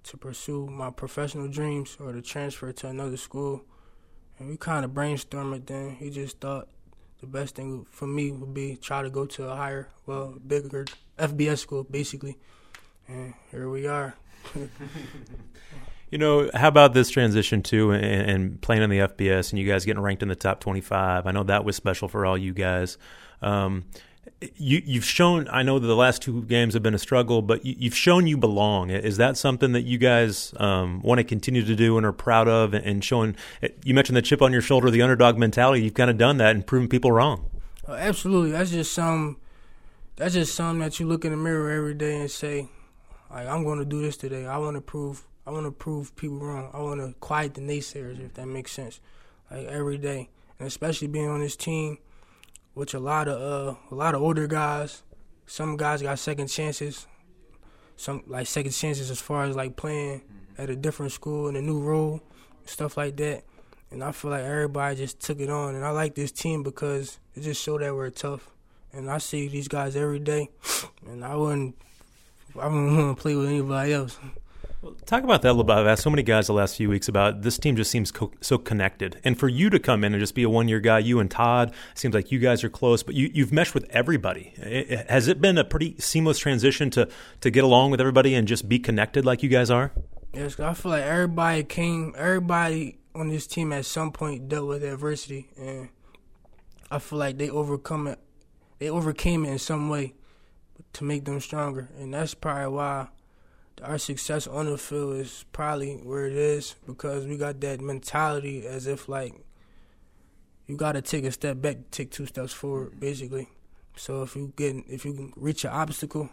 to 0.04 0.16
pursue 0.16 0.68
my 0.68 0.90
professional 0.90 1.48
dreams 1.48 1.96
or 1.98 2.12
to 2.12 2.22
transfer 2.22 2.70
to 2.70 2.86
another 2.86 3.16
school. 3.16 3.64
And 4.38 4.48
we 4.48 4.56
kind 4.56 4.84
of 4.84 4.92
brainstormed 4.92 5.56
it 5.56 5.66
then. 5.66 5.96
He 5.96 6.08
just 6.10 6.38
thought 6.38 6.68
the 7.22 7.28
best 7.28 7.54
thing 7.54 7.86
for 7.88 8.06
me 8.06 8.32
would 8.32 8.52
be 8.52 8.76
try 8.76 9.00
to 9.00 9.08
go 9.08 9.24
to 9.24 9.48
a 9.48 9.54
higher, 9.54 9.88
well, 10.06 10.34
bigger 10.44 10.84
FBS 11.16 11.58
school, 11.58 11.84
basically. 11.84 12.36
And 13.06 13.32
here 13.52 13.70
we 13.70 13.86
are. 13.86 14.16
you 16.10 16.18
know, 16.18 16.50
how 16.52 16.66
about 16.66 16.94
this 16.94 17.10
transition 17.10 17.62
too, 17.62 17.92
and, 17.92 18.04
and, 18.04 18.60
playing 18.60 18.82
in 18.82 18.90
the 18.90 18.98
FBS, 18.98 19.50
and 19.50 19.58
you 19.60 19.68
guys 19.68 19.84
getting 19.84 20.02
ranked 20.02 20.22
in 20.22 20.28
the 20.28 20.34
top 20.34 20.58
twenty-five? 20.58 21.24
I 21.26 21.30
know 21.30 21.44
that 21.44 21.64
was 21.64 21.76
special 21.76 22.08
for 22.08 22.26
all 22.26 22.36
you 22.36 22.52
guys. 22.52 22.98
Um, 23.40 23.84
you, 24.56 24.82
you've 24.84 25.04
shown. 25.04 25.48
I 25.48 25.62
know 25.62 25.78
that 25.78 25.86
the 25.86 25.96
last 25.96 26.22
two 26.22 26.42
games 26.42 26.74
have 26.74 26.82
been 26.82 26.94
a 26.94 26.98
struggle, 26.98 27.42
but 27.42 27.64
you, 27.64 27.88
have 27.88 27.96
shown 27.96 28.26
you 28.26 28.36
belong. 28.36 28.90
Is 28.90 29.16
that 29.16 29.36
something 29.36 29.72
that 29.72 29.82
you 29.82 29.98
guys 29.98 30.54
um, 30.58 31.00
want 31.02 31.18
to 31.18 31.24
continue 31.24 31.64
to 31.64 31.74
do 31.74 31.96
and 31.96 32.06
are 32.06 32.12
proud 32.12 32.48
of? 32.48 32.74
And 32.74 33.04
showing, 33.04 33.36
you 33.84 33.94
mentioned 33.94 34.16
the 34.16 34.22
chip 34.22 34.42
on 34.42 34.52
your 34.52 34.62
shoulder, 34.62 34.90
the 34.90 35.02
underdog 35.02 35.38
mentality. 35.38 35.84
You've 35.84 35.94
kind 35.94 36.10
of 36.10 36.18
done 36.18 36.38
that 36.38 36.54
and 36.54 36.66
proven 36.66 36.88
people 36.88 37.12
wrong. 37.12 37.50
Uh, 37.86 37.92
absolutely, 37.92 38.52
that's 38.52 38.70
just 38.70 38.92
some. 38.92 39.38
That's 40.16 40.34
just 40.34 40.54
something 40.54 40.80
that 40.80 41.00
you 41.00 41.06
look 41.06 41.24
in 41.24 41.30
the 41.30 41.38
mirror 41.38 41.70
every 41.70 41.94
day 41.94 42.20
and 42.20 42.30
say, 42.30 42.68
like, 43.30 43.48
I'm 43.48 43.64
going 43.64 43.78
to 43.78 43.84
do 43.84 44.02
this 44.02 44.16
today. 44.16 44.46
I 44.46 44.58
want 44.58 44.76
to 44.76 44.80
prove. 44.80 45.24
I 45.46 45.50
want 45.50 45.66
to 45.66 45.72
prove 45.72 46.14
people 46.14 46.38
wrong. 46.38 46.70
I 46.72 46.80
want 46.80 47.00
to 47.00 47.18
quiet 47.18 47.54
the 47.54 47.60
naysayers, 47.60 48.24
if 48.24 48.34
that 48.34 48.46
makes 48.46 48.70
sense. 48.70 49.00
Like 49.50 49.66
every 49.66 49.98
day, 49.98 50.30
and 50.58 50.68
especially 50.68 51.08
being 51.08 51.28
on 51.28 51.40
this 51.40 51.56
team 51.56 51.98
which 52.74 52.94
a 52.94 53.00
lot 53.00 53.28
of 53.28 53.40
uh, 53.40 53.74
a 53.90 53.94
lot 53.94 54.14
of 54.14 54.22
older 54.22 54.46
guys. 54.46 55.02
Some 55.46 55.76
guys 55.76 56.02
got 56.02 56.18
second 56.18 56.48
chances. 56.48 57.06
Some 57.96 58.22
like 58.26 58.46
second 58.46 58.72
chances 58.72 59.10
as 59.10 59.20
far 59.20 59.44
as 59.44 59.54
like 59.54 59.76
playing 59.76 60.22
at 60.58 60.70
a 60.70 60.76
different 60.76 61.12
school 61.12 61.48
in 61.48 61.56
a 61.56 61.62
new 61.62 61.80
role, 61.80 62.20
stuff 62.64 62.96
like 62.96 63.16
that. 63.16 63.44
And 63.90 64.02
I 64.02 64.12
feel 64.12 64.30
like 64.30 64.44
everybody 64.44 64.96
just 64.96 65.20
took 65.20 65.40
it 65.40 65.50
on. 65.50 65.74
And 65.74 65.84
I 65.84 65.90
like 65.90 66.14
this 66.14 66.32
team 66.32 66.62
because 66.62 67.18
it 67.34 67.42
just 67.42 67.62
showed 67.62 67.82
that 67.82 67.94
we're 67.94 68.10
tough. 68.10 68.48
And 68.92 69.10
I 69.10 69.18
see 69.18 69.48
these 69.48 69.68
guys 69.68 69.96
every 69.96 70.18
day, 70.18 70.50
and 71.06 71.24
I 71.24 71.34
wouldn't, 71.34 71.76
I 72.58 72.66
wouldn't 72.68 72.96
want 72.96 73.16
to 73.16 73.22
play 73.22 73.34
with 73.34 73.48
anybody 73.48 73.94
else. 73.94 74.18
Talk 75.04 75.24
about 75.24 75.42
that 75.42 75.48
a 75.48 75.52
little 75.52 75.64
bit. 75.64 75.74
I've 75.74 75.86
asked 75.86 76.04
so 76.04 76.10
many 76.10 76.22
guys 76.22 76.46
the 76.46 76.52
last 76.52 76.76
few 76.76 76.88
weeks 76.88 77.08
about 77.08 77.42
this 77.42 77.58
team 77.58 77.74
just 77.74 77.90
seems 77.90 78.12
co- 78.12 78.32
so 78.40 78.56
connected. 78.56 79.20
And 79.24 79.38
for 79.38 79.48
you 79.48 79.68
to 79.68 79.80
come 79.80 80.04
in 80.04 80.14
and 80.14 80.20
just 80.20 80.34
be 80.34 80.44
a 80.44 80.48
one 80.48 80.68
year 80.68 80.78
guy, 80.78 81.00
you 81.00 81.18
and 81.18 81.30
Todd, 81.30 81.74
seems 81.94 82.14
like 82.14 82.30
you 82.30 82.38
guys 82.38 82.62
are 82.62 82.68
close, 82.68 83.02
but 83.02 83.14
you, 83.16 83.28
you've 83.34 83.52
meshed 83.52 83.74
with 83.74 83.84
everybody. 83.90 84.52
It, 84.56 85.10
has 85.10 85.26
it 85.26 85.40
been 85.40 85.58
a 85.58 85.64
pretty 85.64 85.96
seamless 85.98 86.38
transition 86.38 86.88
to, 86.90 87.08
to 87.40 87.50
get 87.50 87.64
along 87.64 87.90
with 87.90 88.00
everybody 88.00 88.34
and 88.34 88.46
just 88.46 88.68
be 88.68 88.78
connected 88.78 89.26
like 89.26 89.42
you 89.42 89.48
guys 89.48 89.70
are? 89.70 89.92
Yes, 90.32 90.58
I 90.60 90.72
feel 90.72 90.92
like 90.92 91.02
everybody 91.02 91.64
came, 91.64 92.14
everybody 92.16 92.98
on 93.14 93.28
this 93.28 93.46
team 93.46 93.72
at 93.72 93.84
some 93.84 94.12
point 94.12 94.48
dealt 94.48 94.68
with 94.68 94.84
adversity. 94.84 95.50
And 95.58 95.88
I 96.92 97.00
feel 97.00 97.18
like 97.18 97.38
they 97.38 97.50
overcome 97.50 98.06
it, 98.06 98.20
they 98.78 98.88
overcame 98.88 99.44
it 99.44 99.50
in 99.50 99.58
some 99.58 99.88
way 99.88 100.14
to 100.92 101.04
make 101.04 101.24
them 101.24 101.40
stronger. 101.40 101.90
And 101.98 102.14
that's 102.14 102.34
probably 102.34 102.68
why 102.68 103.08
our 103.82 103.98
success 103.98 104.46
on 104.46 104.66
the 104.66 104.78
field 104.78 105.16
is 105.16 105.44
probably 105.52 105.94
where 105.94 106.26
it 106.26 106.34
is 106.34 106.74
because 106.86 107.26
we 107.26 107.36
got 107.36 107.60
that 107.60 107.80
mentality 107.80 108.66
as 108.66 108.86
if 108.86 109.08
like 109.08 109.34
you 110.66 110.76
got 110.76 110.92
to 110.92 111.02
take 111.02 111.24
a 111.24 111.32
step 111.32 111.60
back, 111.60 111.90
take 111.90 112.10
two 112.10 112.26
steps 112.26 112.52
forward, 112.52 112.98
basically. 112.98 113.48
So 113.96 114.22
if 114.22 114.36
you 114.36 114.52
get 114.56 114.76
if 114.88 115.04
you 115.04 115.12
can 115.12 115.32
reach 115.36 115.64
an 115.64 115.70
obstacle, 115.70 116.30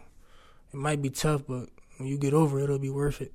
it 0.72 0.76
might 0.76 1.02
be 1.02 1.10
tough, 1.10 1.42
but 1.46 1.68
when 1.98 2.08
you 2.08 2.16
get 2.18 2.32
over 2.32 2.60
it, 2.60 2.64
it'll 2.64 2.78
be 2.78 2.90
worth 2.90 3.20
it. 3.20 3.32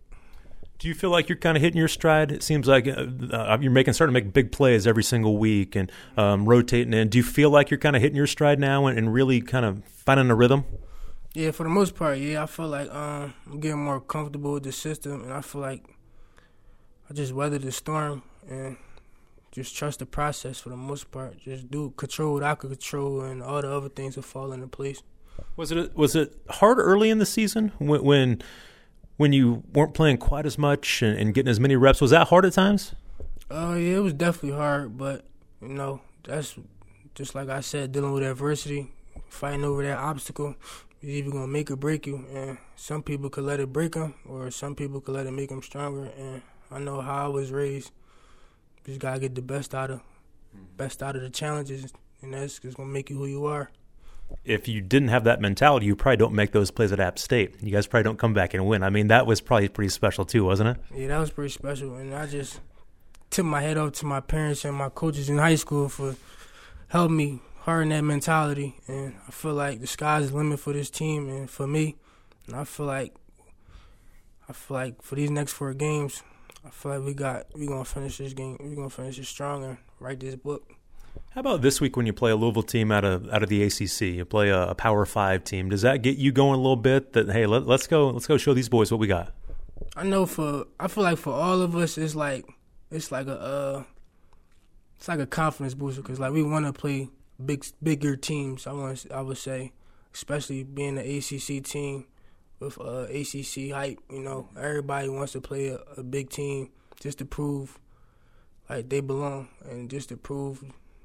Do 0.78 0.90
you 0.90 0.94
feel 0.94 1.10
like 1.10 1.30
you're 1.30 1.38
kind 1.38 1.56
of 1.56 1.64
hitting 1.64 1.78
your 1.78 1.88
stride? 1.88 2.32
It 2.32 2.44
seems 2.44 2.68
like 2.68 2.88
uh, 2.88 3.06
uh, 3.32 3.58
you're 3.62 3.72
making 3.72 3.94
starting 3.94 4.14
to 4.14 4.22
make 4.22 4.34
big 4.34 4.52
plays 4.52 4.86
every 4.86 5.04
single 5.04 5.38
week 5.38 5.76
and 5.76 5.90
um, 6.18 6.48
rotating 6.48 6.94
in. 6.94 7.08
Do 7.08 7.18
you 7.18 7.24
feel 7.24 7.50
like 7.50 7.70
you're 7.70 7.78
kind 7.78 7.96
of 7.96 8.02
hitting 8.02 8.18
your 8.18 8.28
stride 8.28 8.60
now 8.60 8.86
and, 8.88 8.98
and 8.98 9.14
really 9.14 9.40
kind 9.42 9.66
of 9.66 9.86
finding 9.86 10.30
a 10.30 10.36
rhythm? 10.36 10.66
Yeah, 11.36 11.52
for 11.52 11.64
the 11.64 11.70
most 11.70 11.96
part, 11.96 12.18
yeah, 12.18 12.44
I 12.44 12.46
feel 12.46 12.70
like 12.70 12.90
um, 12.90 13.34
I'm 13.46 13.60
getting 13.60 13.84
more 13.84 14.00
comfortable 14.00 14.54
with 14.54 14.64
the 14.64 14.72
system, 14.72 15.22
and 15.22 15.34
I 15.34 15.42
feel 15.42 15.60
like 15.60 15.84
I 17.10 17.14
just 17.14 17.34
weather 17.34 17.60
the 17.60 17.74
storm 17.74 18.24
and 18.50 18.78
just 19.52 19.76
trust 19.76 20.00
the 20.00 20.06
process 20.06 20.62
for 20.62 20.70
the 20.70 20.78
most 20.78 21.12
part. 21.12 21.38
Just 21.38 21.70
do 21.70 21.94
control 21.98 22.36
what 22.36 22.44
I 22.44 22.56
could 22.56 22.70
control, 22.70 23.20
and 23.20 23.44
all 23.44 23.62
the 23.62 23.70
other 23.70 23.90
things 23.90 24.16
will 24.16 24.24
fall 24.24 24.54
into 24.54 24.68
place. 24.68 25.04
Was 25.58 25.74
it 25.74 25.94
was 25.94 26.16
it 26.16 26.38
hard 26.50 26.78
early 26.80 27.10
in 27.10 27.18
the 27.18 27.26
season 27.26 27.74
when 27.80 28.02
when, 28.02 28.42
when 29.18 29.34
you 29.34 29.64
weren't 29.74 29.94
playing 29.94 30.20
quite 30.20 30.46
as 30.46 30.58
much 30.58 31.02
and, 31.02 31.20
and, 31.20 31.34
getting 31.34 31.50
as 31.50 31.60
many 31.60 31.76
reps? 31.76 32.00
Was 32.00 32.12
that 32.12 32.30
hard 32.30 32.46
at 32.46 32.54
times? 32.54 32.96
Oh 33.52 33.72
uh, 33.72 33.76
yeah, 33.76 33.98
it 33.98 34.00
was 34.00 34.14
definitely 34.14 34.58
hard, 34.58 34.98
but 34.98 35.26
you 35.62 35.68
know 35.68 36.00
that's 36.24 36.56
just 37.14 37.36
like 37.36 37.50
I 37.50 37.60
said, 37.60 37.92
dealing 37.92 38.14
with 38.14 38.24
adversity, 38.24 38.94
fighting 39.28 39.66
over 39.66 39.84
that 39.84 39.98
obstacle 39.98 40.56
it's 41.06 41.14
either 41.14 41.30
gonna 41.30 41.46
make 41.46 41.70
or 41.70 41.76
break 41.76 42.08
you, 42.08 42.26
and 42.34 42.58
some 42.76 43.04
people 43.04 43.30
could 43.30 43.44
let 43.44 43.60
it 43.60 43.72
break 43.72 43.92
them, 43.92 44.16
or 44.28 44.50
some 44.50 44.74
people 44.74 45.00
could 45.00 45.14
let 45.14 45.28
it 45.28 45.32
make 45.32 45.50
them 45.50 45.62
stronger. 45.62 46.10
And 46.18 46.42
I 46.72 46.80
know 46.80 47.00
how 47.00 47.26
I 47.26 47.28
was 47.28 47.52
raised. 47.52 47.92
You 48.86 48.94
just 48.94 49.00
gotta 49.02 49.20
get 49.20 49.36
the 49.36 49.44
best 49.44 49.76
out 49.76 49.92
of, 49.92 50.00
mm-hmm. 50.00 50.64
best 50.78 51.04
out 51.04 51.16
of 51.16 51.22
the 51.22 51.30
challenges, 51.30 51.94
and 52.24 52.34
that's 52.34 52.58
just 52.58 52.76
gonna 52.76 52.90
make 52.90 53.12
you 53.12 53.18
who 53.18 53.28
you 53.28 53.46
are. 53.46 53.70
If 54.44 54.68
you 54.68 54.82
didn't 54.82 55.10
have 55.10 55.26
that 55.26 55.40
mentality, 55.40 55.86
you 55.86 55.96
probably 55.96 56.18
don't 56.18 56.34
make 56.34 56.54
those 56.54 56.72
plays 56.72 56.92
at 56.92 57.00
App 57.00 57.20
State. 57.20 57.62
You 57.62 57.72
guys 57.72 57.86
probably 57.86 58.06
don't 58.06 58.18
come 58.18 58.34
back 58.34 58.56
and 58.56 58.66
win. 58.66 58.82
I 58.82 58.90
mean, 58.90 59.10
that 59.10 59.28
was 59.28 59.42
probably 59.42 59.68
pretty 59.68 59.90
special 59.90 60.26
too, 60.26 60.44
wasn't 60.44 60.70
it? 60.70 60.78
Yeah, 60.92 61.10
that 61.10 61.20
was 61.20 61.30
pretty 61.30 61.52
special, 61.52 61.96
and 61.98 62.16
I 62.16 62.26
just 62.26 62.60
tip 63.30 63.46
my 63.46 63.62
head 63.62 63.78
up 63.78 63.94
to 63.94 64.08
my 64.08 64.22
parents 64.22 64.66
and 64.66 64.76
my 64.76 64.90
coaches 64.90 65.30
in 65.30 65.38
high 65.38 65.54
school 65.54 65.88
for 65.88 66.16
helping 66.88 67.18
me 67.18 67.42
harden 67.66 67.90
that 67.90 68.04
mentality, 68.04 68.76
and 68.88 69.16
I 69.28 69.32
feel 69.32 69.56
like 69.56 69.82
the 69.82 69.88
sky's 69.88 70.30
the 70.30 70.38
limit 70.38 70.60
for 70.60 70.72
this 70.72 70.92
team 70.92 71.28
and 71.30 71.50
for 71.50 71.66
me. 71.66 71.96
And 72.46 72.56
I 72.56 72.64
feel 72.64 72.86
like, 72.86 73.16
I 74.48 74.54
feel 74.54 74.78
like 74.78 75.02
for 75.02 75.16
these 75.16 75.32
next 75.32 75.54
four 75.54 75.74
games, 75.74 76.22
I 76.64 76.70
feel 76.70 76.92
like 76.92 77.04
we 77.04 77.16
got 77.16 77.48
we 77.56 77.66
gonna 77.66 77.84
finish 77.84 78.20
this 78.20 78.34
game. 78.34 78.58
We 78.60 78.76
gonna 78.76 78.92
finish 78.92 79.18
it 79.18 79.26
strong 79.26 79.64
and 79.64 79.78
write 80.00 80.20
this 80.20 80.36
book. 80.36 80.72
How 81.32 81.42
about 81.42 81.64
this 81.64 81.82
week 81.82 81.98
when 81.98 82.06
you 82.06 82.14
play 82.14 82.30
a 82.30 82.36
Louisville 82.36 82.62
team 82.62 82.92
out 82.92 83.04
of 83.04 83.28
out 83.34 83.42
of 83.42 83.50
the 83.50 83.64
ACC? 83.64 84.02
You 84.02 84.26
play 84.26 84.50
a, 84.50 84.68
a 84.68 84.76
Power 84.76 85.04
Five 85.08 85.44
team. 85.44 85.70
Does 85.70 85.82
that 85.82 86.04
get 86.04 86.18
you 86.18 86.32
going 86.32 86.60
a 86.60 86.62
little 86.62 86.76
bit? 86.76 87.14
That 87.14 87.32
hey, 87.32 87.48
let, 87.48 87.68
us 87.68 87.88
go, 87.88 88.12
let's 88.12 88.28
go 88.28 88.38
show 88.38 88.54
these 88.54 88.70
boys 88.70 88.92
what 88.92 89.00
we 89.00 89.08
got. 89.08 89.34
I 89.96 90.04
know 90.04 90.28
for 90.28 90.66
I 90.80 90.88
feel 90.88 91.04
like 91.04 91.18
for 91.18 91.34
all 91.34 91.62
of 91.62 91.76
us, 91.76 91.98
it's 91.98 92.14
like 92.14 92.46
it's 92.92 93.12
like 93.12 93.26
a 93.26 93.40
uh, 93.40 93.84
it's 94.98 95.08
like 95.08 95.20
a 95.20 95.26
confidence 95.26 95.74
booster 95.74 96.04
because 96.04 96.20
like 96.20 96.32
we 96.32 96.44
want 96.44 96.68
to 96.68 96.74
play 96.74 97.10
big 97.44 97.66
bigger 97.82 98.16
teams. 98.16 98.68
I 98.68 98.74
want 98.74 99.06
I 99.14 99.22
would 99.22 99.38
say, 99.38 99.74
especially 100.14 100.64
being 100.64 100.98
an 100.98 101.06
ACC 101.06 101.64
team 101.64 102.06
with 102.60 102.80
uh, 102.80 103.08
ACC 103.10 103.72
hype. 103.72 104.00
You 104.10 104.22
know, 104.22 104.50
everybody 104.58 105.10
wants 105.10 105.34
to 105.34 105.42
play 105.42 105.68
a, 105.68 105.80
a 105.98 106.04
big 106.04 106.30
team 106.30 106.70
just 107.00 107.18
to 107.20 107.26
prove 107.26 107.80
like 108.70 108.90
they 108.90 109.00
belong 109.00 109.50
and 109.70 109.90
just 109.90 110.10
to 110.10 110.18
prove 110.18 110.64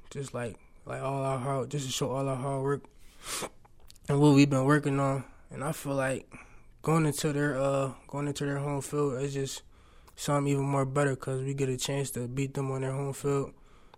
just 0.09 0.33
like 0.33 0.57
like 0.85 1.01
all 1.01 1.23
our 1.23 1.37
hard 1.37 1.69
just 1.69 1.85
to 1.85 1.91
show 1.91 2.11
all 2.11 2.27
our 2.27 2.35
hard 2.35 2.63
work 2.63 2.83
and 4.09 4.19
what 4.19 4.33
we've 4.33 4.49
been 4.49 4.65
working 4.65 4.99
on. 4.99 5.23
And 5.49 5.63
I 5.63 5.73
feel 5.73 5.95
like 5.95 6.31
going 6.81 7.05
into 7.05 7.33
their 7.33 7.57
uh 7.59 7.91
going 8.07 8.27
into 8.27 8.45
their 8.45 8.57
home 8.57 8.81
field 8.81 9.21
is 9.21 9.33
just 9.33 9.63
something 10.15 10.51
even 10.51 10.63
more 10.63 10.85
better 10.85 11.11
because 11.11 11.43
we 11.43 11.53
get 11.53 11.69
a 11.69 11.77
chance 11.77 12.11
to 12.11 12.27
beat 12.27 12.53
them 12.53 12.71
on 12.71 12.81
their 12.81 12.91
home 12.91 13.13
field, 13.13 13.53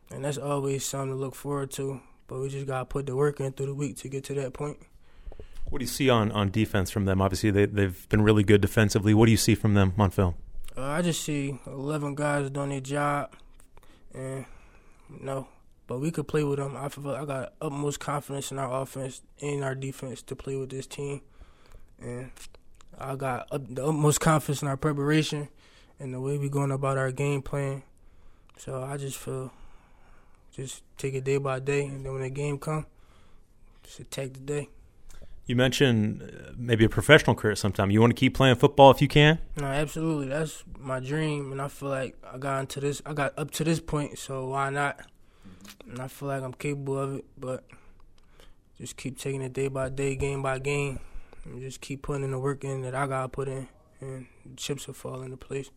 and 0.09 0.23
that's 0.25 0.37
always 0.37 0.85
something 0.85 1.09
to 1.09 1.15
look 1.15 1.35
forward 1.35 1.71
to. 1.71 2.01
But 2.27 2.39
we 2.39 2.49
just 2.49 2.67
gotta 2.67 2.85
put 2.85 3.05
the 3.05 3.15
work 3.15 3.39
in 3.39 3.51
through 3.51 3.67
the 3.67 3.73
week 3.73 3.97
to 3.97 4.09
get 4.09 4.23
to 4.25 4.33
that 4.35 4.53
point. 4.53 4.77
What 5.69 5.79
do 5.79 5.83
you 5.83 5.89
see 5.89 6.09
on, 6.09 6.31
on 6.31 6.51
defense 6.51 6.91
from 6.91 7.05
them? 7.05 7.21
Obviously, 7.21 7.51
they 7.51 7.65
they've 7.65 8.07
been 8.09 8.21
really 8.21 8.43
good 8.43 8.61
defensively. 8.61 9.13
What 9.13 9.25
do 9.25 9.31
you 9.31 9.37
see 9.37 9.55
from 9.55 9.73
them 9.73 9.93
on 9.97 10.11
film? 10.11 10.35
Uh, 10.77 10.83
I 10.83 11.01
just 11.01 11.23
see 11.23 11.59
eleven 11.65 12.15
guys 12.15 12.49
doing 12.49 12.69
their 12.69 12.79
job, 12.79 13.33
and 14.13 14.45
you 15.09 15.25
know, 15.25 15.47
but 15.87 15.99
we 15.99 16.11
could 16.11 16.27
play 16.27 16.43
with 16.43 16.59
them. 16.59 16.77
I 16.77 16.89
feel 16.89 17.09
I 17.09 17.25
got 17.25 17.53
utmost 17.61 17.99
confidence 17.99 18.51
in 18.51 18.59
our 18.59 18.81
offense 18.81 19.21
and 19.41 19.63
our 19.63 19.75
defense 19.75 20.21
to 20.23 20.35
play 20.35 20.55
with 20.55 20.69
this 20.69 20.87
team, 20.87 21.21
and 21.99 22.31
I 22.97 23.15
got 23.15 23.49
the 23.49 23.85
utmost 23.85 24.19
confidence 24.19 24.61
in 24.61 24.67
our 24.67 24.77
preparation 24.77 25.49
and 25.99 26.13
the 26.13 26.19
way 26.19 26.37
we're 26.37 26.49
going 26.49 26.71
about 26.71 26.97
our 26.97 27.11
game 27.11 27.41
plan. 27.41 27.83
So 28.57 28.83
I 28.83 28.97
just 28.97 29.17
feel 29.17 29.51
just 30.55 30.83
take 30.97 31.15
it 31.15 31.23
day 31.23 31.37
by 31.37 31.59
day, 31.59 31.85
and 31.85 32.05
then 32.05 32.13
when 32.13 32.21
the 32.21 32.29
game 32.29 32.57
come, 32.57 32.85
just 33.83 33.99
attack 33.99 34.33
the 34.33 34.39
day. 34.39 34.69
You 35.45 35.57
mentioned 35.57 36.21
uh, 36.21 36.51
maybe 36.55 36.85
a 36.85 36.89
professional 36.89 37.35
career 37.35 37.55
sometime. 37.55 37.91
You 37.91 37.99
want 37.99 38.11
to 38.11 38.19
keep 38.19 38.33
playing 38.33 38.55
football 38.55 38.91
if 38.91 39.01
you 39.01 39.09
can? 39.09 39.39
No, 39.57 39.65
absolutely. 39.65 40.27
That's 40.27 40.63
my 40.79 41.01
dream, 41.01 41.51
and 41.51 41.61
I 41.61 41.67
feel 41.67 41.89
like 41.89 42.15
I 42.31 42.37
got 42.37 42.61
into 42.61 42.79
this. 42.79 43.01
I 43.05 43.13
got 43.13 43.37
up 43.37 43.51
to 43.51 43.63
this 43.63 43.81
point, 43.81 44.17
so 44.17 44.47
why 44.47 44.69
not? 44.69 45.01
And 45.89 45.99
I 45.99 46.07
feel 46.07 46.29
like 46.29 46.43
I'm 46.43 46.53
capable 46.53 46.97
of 46.97 47.15
it, 47.15 47.25
but 47.37 47.65
just 48.77 48.95
keep 48.95 49.17
taking 49.17 49.41
it 49.41 49.53
day 49.53 49.67
by 49.67 49.89
day, 49.89 50.15
game 50.15 50.41
by 50.41 50.59
game, 50.59 50.99
and 51.43 51.59
just 51.59 51.81
keep 51.81 52.03
putting 52.03 52.23
in 52.23 52.31
the 52.31 52.39
work 52.39 52.63
in 52.63 52.81
that 52.83 52.95
I 52.95 53.07
gotta 53.07 53.27
put 53.27 53.49
in, 53.49 53.67
and 53.99 54.27
chips 54.55 54.87
will 54.87 54.93
fall 54.93 55.23
into 55.23 55.35
place. 55.37 55.71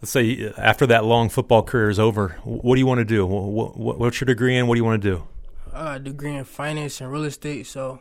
Let's 0.00 0.10
say 0.10 0.48
uh, 0.48 0.52
after 0.56 0.86
that 0.86 1.04
long 1.04 1.28
football 1.28 1.62
career 1.62 1.90
is 1.90 1.98
over, 1.98 2.30
what 2.44 2.76
do 2.76 2.80
you 2.80 2.86
want 2.86 2.98
to 2.98 3.04
do? 3.04 3.26
what's 3.26 4.20
your 4.20 4.26
degree 4.26 4.56
in? 4.56 4.66
What 4.66 4.74
do 4.74 4.78
you 4.78 4.84
want 4.84 5.02
to 5.02 5.10
do? 5.10 5.28
I 5.72 5.84
got 5.84 5.96
a 5.96 6.00
degree 6.00 6.34
in 6.34 6.44
finance 6.44 7.00
and 7.00 7.12
real 7.12 7.24
estate, 7.24 7.66
so 7.66 8.00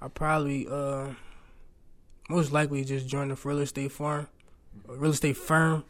I 0.00 0.08
probably 0.08 0.66
uh, 0.70 1.08
most 2.28 2.52
likely 2.52 2.84
just 2.84 3.06
join 3.06 3.28
the 3.28 3.38
real 3.42 3.58
estate 3.58 3.92
firm, 3.92 4.28
real 4.86 5.10
estate 5.10 5.36
firm, 5.36 5.84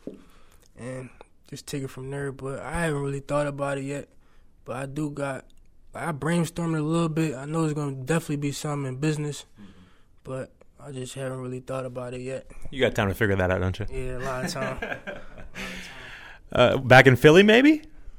and 0.79 1.11
just 1.49 1.67
take 1.67 1.83
it 1.83 1.91
from 1.91 2.11
there. 2.11 2.33
But 2.33 2.61
I 2.61 2.83
haven't 2.83 3.03
really 3.03 3.21
thought 3.21 3.47
about 3.47 3.79
it 3.79 3.85
yet. 3.85 4.09
But 4.65 4.77
I 4.77 4.87
do 4.87 5.11
got, 5.11 5.45
I 5.95 6.13
brainstormed 6.13 6.79
a 6.79 6.83
little 6.83 7.09
bit. 7.09 7.35
I 7.35 7.45
know 7.45 7.65
it's 7.65 7.75
gonna 7.75 7.97
definitely 7.97 8.37
be 8.37 8.53
something 8.53 8.89
in 8.89 8.97
business, 9.01 9.45
but 10.25 10.51
I 10.79 10.93
just 10.93 11.15
haven't 11.15 11.41
really 11.41 11.61
thought 11.61 11.85
about 11.85 12.15
it 12.15 12.23
yet. 12.23 12.51
You 12.71 12.81
got 12.81 12.95
time 12.95 13.09
to 13.09 13.15
figure 13.15 13.37
that 13.37 13.51
out, 13.51 13.61
don't 13.61 13.79
you? 13.79 13.87
Yeah, 13.91 14.19
a 14.19 14.21
lot 14.21 14.45
of 14.45 14.51
time. 14.51 14.79
uh, 16.53 16.79
back 16.79 17.07
in 17.07 17.17
Philly, 17.17 17.43
maybe? 17.43 17.71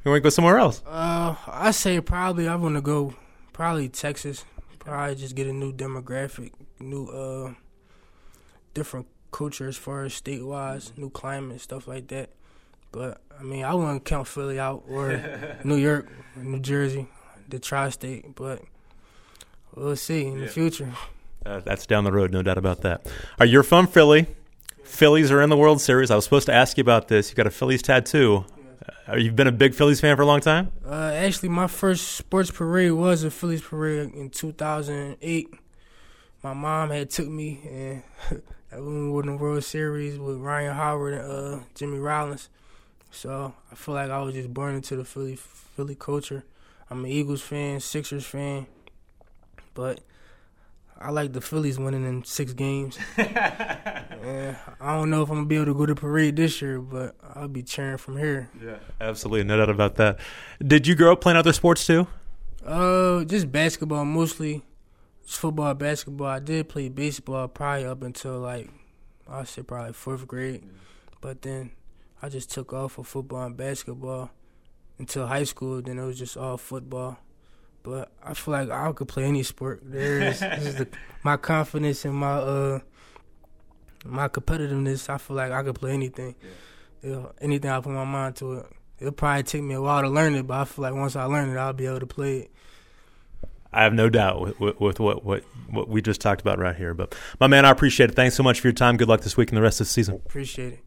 You 0.04 0.10
want 0.10 0.18
to 0.18 0.22
go 0.22 0.30
somewhere 0.30 0.58
else? 0.58 0.82
Uh, 0.86 1.36
I 1.48 1.72
say 1.72 2.00
probably 2.02 2.48
I 2.48 2.56
want 2.56 2.76
to 2.76 2.82
go 2.82 3.14
probably 3.54 3.90
Texas. 3.90 4.46
Probably 4.80 5.16
just 5.16 5.36
get 5.36 5.46
a 5.46 5.54
new 5.54 5.72
demographic, 5.72 6.54
new 6.80 7.06
uh, 7.06 7.54
different 8.74 9.08
culture 9.32 9.68
as 9.68 9.78
far 9.78 10.04
as 10.06 10.16
state 10.16 10.44
wise, 10.44 10.92
new 10.98 11.12
climate, 11.12 11.62
stuff 11.62 11.88
like 11.88 12.08
that. 12.08 12.32
But 12.92 13.22
I 13.40 13.44
mean, 13.44 13.64
I 13.64 13.76
wouldn't 13.76 14.06
count 14.06 14.28
Philly 14.28 14.60
out 14.60 14.84
or 14.88 15.60
New 15.64 15.78
York, 15.78 16.10
New 16.36 16.60
Jersey, 16.60 17.08
the 17.48 17.60
tri-state. 17.60 18.36
But 18.36 18.64
we'll 19.76 19.96
see 19.96 20.26
in 20.26 20.40
yeah. 20.40 20.46
the 20.46 20.52
future. 20.52 20.92
Uh, 21.46 21.60
that's 21.60 21.86
down 21.86 22.04
the 22.04 22.12
road, 22.12 22.32
no 22.32 22.42
doubt 22.42 22.58
about 22.58 22.82
that. 22.82 23.08
Are 23.40 23.46
you 23.46 23.64
from 23.64 23.88
Philly? 23.88 24.28
Phillies 24.92 25.32
are 25.32 25.42
in 25.42 25.50
the 25.50 25.56
World 25.56 25.80
Series. 25.80 26.12
I 26.12 26.16
was 26.16 26.26
supposed 26.26 26.48
to 26.48 26.54
ask 26.54 26.78
you 26.78 26.82
about 26.82 27.08
this. 27.08 27.30
You 27.30 27.36
got 27.36 27.48
a 27.48 27.50
Phillies 27.50 27.82
tattoo. 27.82 28.46
Uh, 29.08 29.16
you've 29.16 29.38
been 29.38 29.48
a 29.48 29.52
big 29.52 29.74
Phillies 29.74 30.02
fan 30.02 30.18
for 30.18 30.22
a 30.22 30.26
long 30.26 30.42
time. 30.42 30.70
Uh, 30.86 31.14
actually, 31.16 31.48
my 31.48 31.68
first 31.68 32.10
sports 32.10 32.52
parade 32.52 32.92
was 32.92 33.24
a 33.24 33.32
Phillies 33.32 33.62
parade 33.62 34.14
in 34.14 34.30
2008. 34.30 35.48
My 36.44 36.54
mom 36.54 36.90
had 36.90 37.10
took 37.10 37.30
me 37.30 37.62
and 37.64 38.04
we 38.86 39.10
won 39.10 39.28
the 39.28 39.38
World 39.38 39.64
Series 39.64 40.20
with 40.20 40.38
Ryan 40.38 40.76
Howard 40.76 41.14
and 41.14 41.32
uh, 41.32 41.60
Jimmy 41.74 41.98
Rollins. 41.98 42.50
So 43.12 43.54
I 43.72 43.76
feel 43.76 43.96
like 43.96 44.12
I 44.12 44.22
was 44.22 44.36
just 44.36 44.54
born 44.54 44.76
into 44.76 44.98
the 44.98 45.06
Philly 45.06 45.38
Philly 45.38 45.96
culture. 45.96 46.44
I'm 46.90 47.06
an 47.06 47.12
Eagles 47.12 47.42
fan, 47.42 47.80
Sixers 47.80 48.26
fan, 48.26 48.68
but 49.74 50.02
I 51.02 51.10
like 51.10 51.34
the 51.34 51.42
Phillies 51.42 51.80
winning 51.80 52.06
in 52.06 52.24
six 52.24 52.54
games. 52.54 52.98
yeah, 53.18 54.58
I 54.80 54.96
don't 54.96 55.10
know 55.10 55.24
if 55.24 55.30
I'm 55.30 55.38
gonna 55.38 55.48
be 55.48 55.56
able 55.56 55.66
to 55.66 55.74
go 55.74 55.86
to 55.86 55.96
parade 55.96 56.36
this 56.36 56.62
year, 56.62 56.80
but 56.80 57.16
I'll 57.36 57.48
be 57.48 57.64
cheering 57.64 57.98
from 57.98 58.18
here. 58.18 58.50
Yeah, 58.64 58.78
absolutely, 59.00 59.46
no 59.46 59.58
doubt 59.58 59.70
about 59.70 59.96
that. 59.96 60.20
Did 60.66 60.86
you 60.86 60.96
grow 60.96 61.14
up 61.14 61.22
playing 61.22 61.38
other 61.38 61.54
sports 61.54 61.86
too? 61.88 62.08
Uh, 62.66 63.24
just 63.24 63.52
basketball 63.52 64.06
mostly. 64.06 64.62
Just 65.26 65.40
football, 65.40 65.74
basketball. 65.74 66.28
I 66.28 66.40
did 66.40 66.70
play 66.70 66.90
baseball 66.90 67.48
probably 67.48 67.86
up 67.86 68.04
until 68.04 68.40
like 68.40 68.70
I 69.28 69.44
say 69.46 69.64
probably 69.64 69.94
fourth 69.94 70.28
grade, 70.28 70.64
but 71.20 71.42
then 71.42 71.72
I 72.22 72.30
just 72.30 72.52
took 72.52 72.74
off 72.74 72.94
for 72.94 73.04
football 73.04 73.46
and 73.46 73.58
basketball 73.58 74.30
until 75.00 75.26
high 75.26 75.46
school. 75.46 75.82
Then 75.82 75.98
it 75.98 76.06
was 76.06 76.20
just 76.20 76.38
all 76.38 76.58
football. 76.58 77.18
But 77.84 78.12
I 78.24 78.34
feel 78.34 78.54
like 78.54 78.70
I 78.70 78.92
could 78.92 79.08
play 79.08 79.24
any 79.24 79.44
sport. 79.44 79.82
There 79.84 80.22
is, 80.22 80.42
is 80.42 80.76
the, 80.76 80.88
my 81.24 81.38
confidence 81.38 82.06
and 82.06 82.16
my 82.16 82.34
uh 82.34 82.80
my 84.06 84.28
competitiveness. 84.28 85.10
I 85.10 85.18
feel 85.18 85.38
like 85.38 85.52
I 85.52 85.64
could 85.64 85.76
play 85.76 85.92
anything. 85.92 86.36
Yeah. 86.42 87.10
You 87.10 87.16
know, 87.16 87.32
anything 87.42 87.72
I 87.72 87.80
put 87.80 87.92
my 87.92 88.06
mind 88.06 88.36
to 88.38 88.54
it. 88.54 88.66
It'll 89.00 89.14
probably 89.14 89.44
take 89.44 89.64
me 89.64 89.74
a 89.74 89.82
while 89.82 90.04
to 90.04 90.10
learn 90.10 90.36
it, 90.36 90.46
but 90.46 90.60
I 90.60 90.66
feel 90.66 90.84
like 90.84 90.94
once 90.94 91.16
I 91.16 91.24
learn 91.24 91.50
it, 91.50 91.58
I'll 91.58 91.74
be 91.74 91.88
able 91.88 92.02
to 92.02 92.06
play 92.06 92.38
it. 92.40 92.52
I 93.74 93.84
have 93.84 93.94
no 93.94 94.10
doubt 94.10 94.42
with, 94.42 94.60
with, 94.60 94.80
with, 94.80 95.00
what, 95.00 95.24
what 95.24 95.44
what 95.70 95.88
we 95.88 96.02
just 96.02 96.20
talked 96.20 96.42
about 96.42 96.60
right 96.60 96.76
here. 96.76 96.94
But 96.94 97.16
my 97.40 97.48
man, 97.48 97.66
I 97.66 97.72
appreciate 97.72 98.10
it. 98.10 98.16
Thanks 98.16 98.36
so 98.36 98.44
much 98.44 98.60
for 98.60 98.68
your 98.68 98.74
time. 98.74 98.98
Good 98.98 99.08
luck 99.08 99.22
this 99.22 99.38
week 99.38 99.50
and 99.50 99.58
the 99.58 99.62
rest 99.62 99.80
of 99.80 99.88
the 99.88 99.94
season. 99.94 100.16
Appreciate 100.16 100.74
it. 100.74 100.84